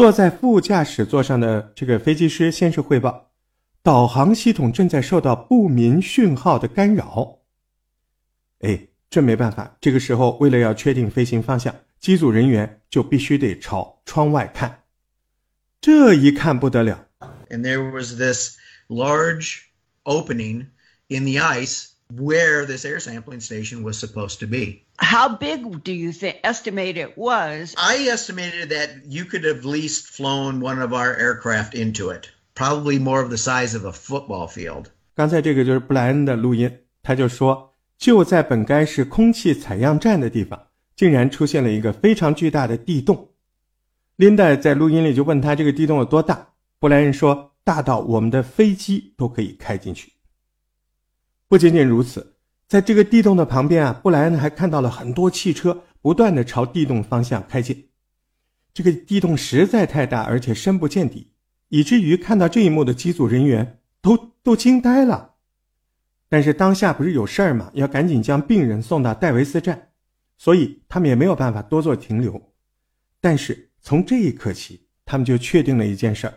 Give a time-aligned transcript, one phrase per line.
[0.00, 3.32] 坐在副驾驶座上的这个飞机师先是汇报，
[3.82, 7.40] 导航系统正在受到不明讯号的干扰。
[8.60, 14.84] 哎，这没办法，这个时候为了要确定飞行方向，机组人员就必须得朝窗外看。
[15.82, 17.08] 这一看不得了
[17.50, 18.56] ，and there was this
[18.88, 19.64] large
[20.04, 20.68] opening
[21.08, 24.86] in the ice where this air sampling station was supposed to be.
[25.02, 27.74] How big do you think estimate it was?
[27.76, 32.28] I estimated that you could have at least flown one of our aircraft into it,
[32.54, 34.90] probably more of the size of a football field.
[35.14, 36.70] 刚才这个就是布莱恩的录音，
[37.02, 43.30] 他就说，就在本该是空气采样站的地方，竟然出现了一个非常巨大的地洞。
[44.16, 46.46] 琳达在录音里就问他这个地洞有多大，
[46.78, 50.12] 布莱恩说大到我们的飞机都可以开进去。
[51.48, 52.36] 不仅仅如此。
[52.70, 57.88] 在这个地洞的旁边啊，布莱恩还看到了很多汽车不断的朝地洞方向开进。
[58.72, 61.32] 这个地洞实在太大，而且深不见底，
[61.70, 65.32] 以至于看到这一幕的机组人员都都惊呆了。
[66.28, 69.88] 但是当下不是有事儿吗，要赶紧将病人送到戴维斯站，
[70.38, 72.40] 所以他们也没有办法多做停留。
[73.20, 76.34] 但是从这一刻起，他们就确定了一件事儿：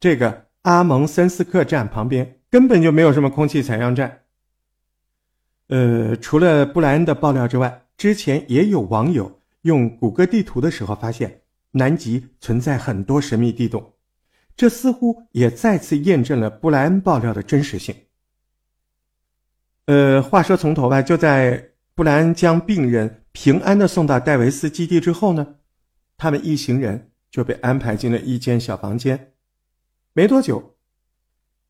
[0.00, 4.22] 这个阿蒙森斯克站旁边根本就没有什么空气采样站。
[5.68, 13.94] 呃，除了布莱恩的爆料之外，之前也有网友用谷歌地图的时候发现南极存在很多神秘地洞，
[14.56, 17.94] 这似乎也再次验证了布莱恩爆料的真实性。
[19.86, 25.56] 呃，话说从头吧，就在布莱恩将病人平安的送到戴维斯基地之后呢，
[26.16, 29.32] 他们一行人就被安排进了一间小房间。
[30.12, 30.76] 没多久，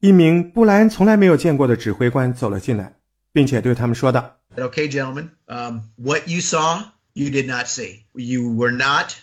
[0.00, 2.96] 一名布莱恩从来没有见过的指挥官走了进来。
[3.34, 8.04] 并且对他们说道：“Okay, gentlemen, um, what you saw, you did not see.
[8.12, 9.16] You were not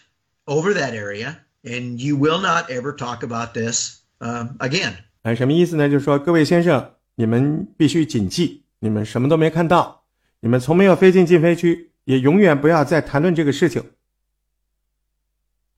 [0.46, 5.88] over that area, and you will not ever talk about this um, again.” 哎，什么意思呢？
[5.88, 10.04] 就是说，各位先生，你们必须谨记，你们什么都没看到，
[10.42, 13.82] 你们从没有飞进禁飞区，也永远不要再谈论这个事情。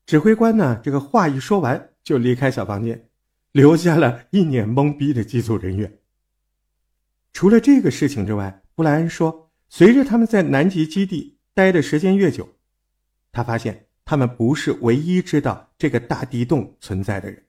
[0.06, 3.06] 指挥官呢，这个话一说完，就离开小房间，
[3.52, 5.98] 留下了一脸懵逼的机组人员。
[7.34, 12.48] 除了这个事情之外，布莱恩说，随着他们在南极基地待的时间越久，
[13.32, 17.44] 他发现他们不是唯一知道这个大地洞存在的人。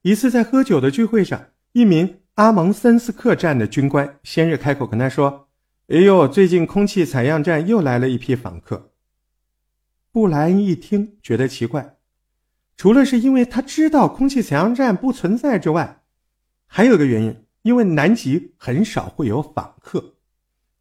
[0.00, 5.48] 一次在喝酒的聚会上，一名阿蒙森斯克站的军官先是开口跟他说
[5.88, 8.94] ：“哎呦，最近空气采样站又来了一批访客。”
[10.10, 11.98] 布莱恩一听觉得奇怪，
[12.74, 16.04] 除了是因为他知道空气采样站不存在之外，
[16.66, 17.45] 还有个原因。
[17.66, 20.14] 因为南极很少会有访客，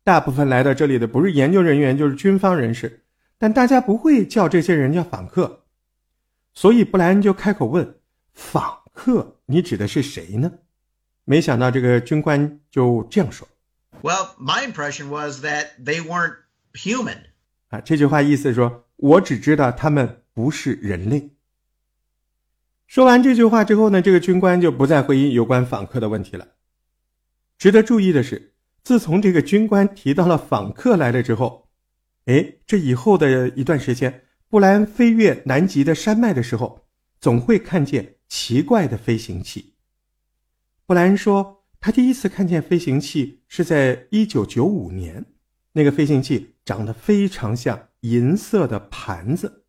[0.04, 3.06] 大部分来到这里的不是研究人员就是军方人士，
[3.40, 5.64] 但大家不会叫这些人叫访客，
[6.54, 7.96] 所以布莱恩就开口问
[8.34, 10.52] ：“访客，你指的是谁呢？”
[11.26, 13.48] 没想到这个军官就这样说
[14.04, 16.36] ：“Well, my impression was that they weren't
[16.74, 17.18] human。”
[17.70, 21.32] 啊，这句话意思是说，我只知道他们不是人类。
[22.86, 26.50] 说完这句话之后呢，这个军官就不再回应有关访客的问题了。
[27.58, 31.70] 值得注意的是，自从这个军官提到了访客来了之后，
[32.26, 36.88] 哎，这以后的一段时间，布莱恩飞越南极的山脉的时候，
[37.20, 39.76] 总会看见奇怪的飞行器。
[40.86, 45.26] 布莱恩说，他第一次看见飞行器是在1995年，
[45.72, 49.64] 那个飞行器长得非常像银色的盘子，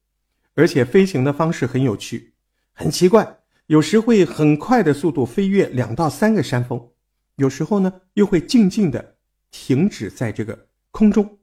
[0.54, 2.34] 而且飞行的方式很有趣，
[2.72, 6.90] 很奇怪，有时会很快的速度飞越两到三个山峰。
[7.36, 9.16] 有时候呢，又会静静的
[9.50, 11.38] 停止在这个空中。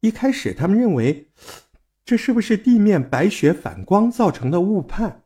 [0.00, 1.30] 一开始，他们认为
[2.04, 5.22] 这是不是地面白雪反光造成的误判？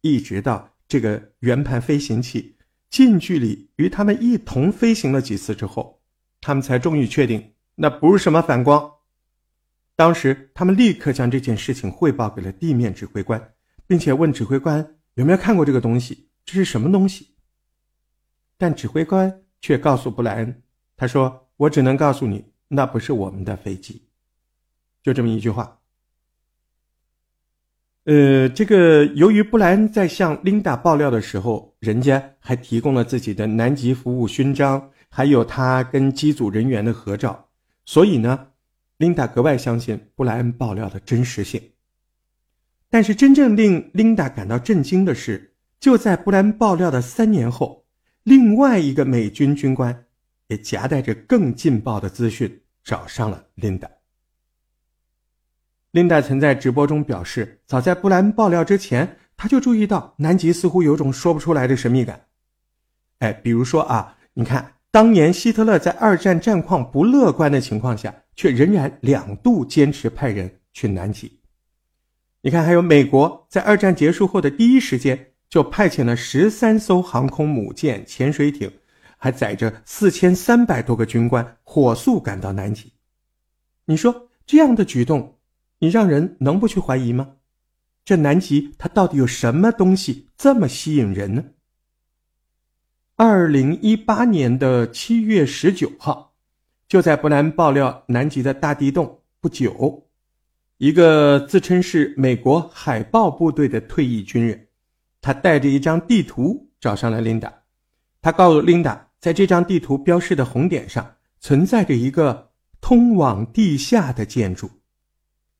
[0.00, 2.56] 一直到这个圆盘飞行器
[2.88, 6.00] 近距离与他们一同飞行了几次之后，
[6.40, 8.92] 他们才终于确定那不是什么反光。
[9.96, 13.52] 当时，他们立刻将这件事情汇报给了地面指挥官，
[13.86, 17.34] 并且问指挥官有没有看过这个东西，这是什么东西。
[18.58, 20.62] 但指挥官却告诉布莱恩
[20.98, 24.02] ：“他说，我只能告诉你，那不是我们的飞机。”
[25.00, 25.78] 就这么一句话。
[28.04, 37.48] 呃，这个由于布莱恩在向琳达爆料的时候，人家还提供了自己的南极服务勋章，还有他跟机组人员的合照，
[37.84, 38.48] 所以呢，
[38.96, 41.62] 琳达格外相信布莱恩爆料的真实性。
[42.90, 47.77] 但是，真正令琳达感到震惊的是，就在布莱恩爆料的三年后。
[48.28, 50.04] 另外一个美军军官
[50.48, 53.88] 也夹带着更劲爆的资讯找上了琳达。
[55.92, 62.26] 琳达曾在直播中表示，早在布兰爆料之前，他就注意到南极似乎有种说不出来的神秘感。
[63.20, 71.40] 哎，比如说啊，你看，当年希特勒在二战战况不乐观的情况下，却仍然两度坚持派人去南极。
[72.42, 78.70] 你看，还有美国在二战结束后的第一时间就派遣了十三艘航空母舰、潜水艇，
[79.16, 82.92] 还载着四千三百多个军官，火速赶到南极。
[83.86, 85.38] 你说这样的举动，
[85.78, 87.36] 你让人能不去怀疑吗？
[88.04, 91.44] 这南极它到底有什么东西这么吸引人呢？
[93.16, 96.34] 二零一八年的七月十九号，
[96.86, 100.06] 就在布兰爆料南极的大地洞不久，
[100.76, 104.67] 一个自称是美国海豹部队的退役军人，
[105.28, 107.52] 他带着一张地图找上了琳达。
[108.22, 112.48] 他告诉琳达，在这张地图标示的红点上存在着一个
[112.80, 114.70] 通往地下的建筑。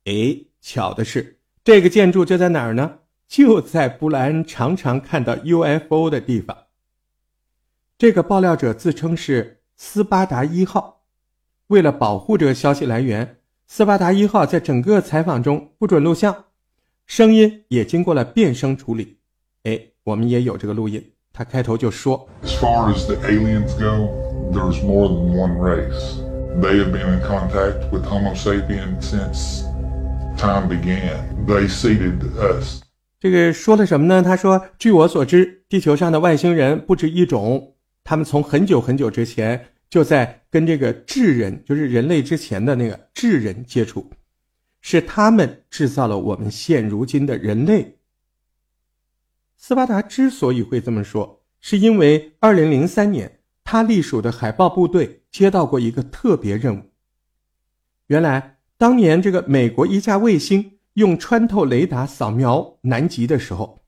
[0.05, 2.97] 哎，巧的是，这个建筑就在哪儿呢？
[3.27, 6.57] 就在布莱恩常常看到 UFO 的地方。
[7.95, 11.03] 这个爆料者自称是斯巴达一号，
[11.67, 13.37] 为了保护这个消息来源，
[13.67, 16.45] 斯巴达一号在整个采访中不准录像，
[17.05, 19.18] 声音也经过了变声处理。
[19.63, 21.03] 哎，我们也有这个录音，
[21.33, 24.07] 他开头就说：“As far as the aliens go,
[24.53, 26.15] there's more than one race.
[26.61, 29.63] They have been in contact with Homo sapiens since
[30.37, 31.45] time began.
[31.45, 32.81] They seeded us.”
[33.19, 34.23] 这个说了什么呢？
[34.23, 37.75] 他说：“据我所知，地球上的外星人不止一种。”
[38.05, 44.09] 他们从很久很久之前就在跟这个智人，就是人类之前的那个智人接触，
[44.81, 47.97] 是他们制造了我们现如今的人类。
[49.61, 56.83] 斯巴达之所以会这么说，是因为2003年他隶属的海豹部队接到过一个特别任务。
[58.07, 63.83] 原来，当年这个美国一架卫星用穿透雷达扫描南极的时候，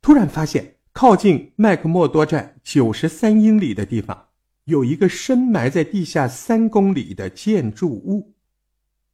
[0.00, 0.76] 突然发现。
[0.94, 4.26] 靠近麦克默多站九十三英里的地方，
[4.64, 8.34] 有一个深埋在地下三公里的建筑物。